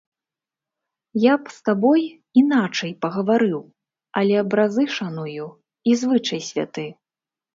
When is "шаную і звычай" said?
4.97-6.41